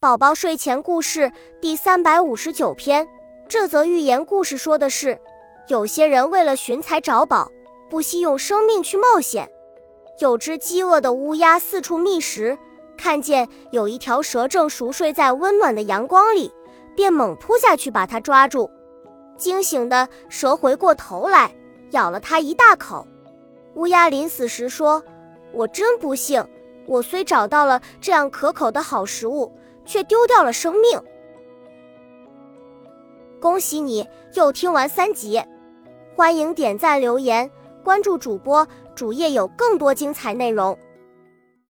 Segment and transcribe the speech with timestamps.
[0.00, 1.30] 宝宝睡前故事
[1.60, 3.06] 第三百五十九篇。
[3.46, 5.20] 这则寓言故事说的是，
[5.68, 7.52] 有些人为了寻财找宝，
[7.90, 9.52] 不惜用生命去冒险。
[10.18, 12.56] 有只饥饿的乌鸦四处觅食，
[12.96, 16.50] 看见有一条蛇正熟睡在温暖的阳光里，
[16.96, 18.70] 便猛扑下去把它抓住。
[19.36, 21.54] 惊醒的蛇回过头来，
[21.90, 23.06] 咬了它一大口。
[23.74, 25.04] 乌鸦临死时说
[25.52, 26.42] ：“我真不幸，
[26.86, 29.52] 我虽找到了这样可口的好食物。”
[29.90, 31.02] 却丢掉了生命。
[33.40, 35.42] 恭喜你又听完三集，
[36.14, 37.50] 欢迎点赞、留言、
[37.82, 38.64] 关注主播，
[38.94, 40.78] 主页有更多精彩内容。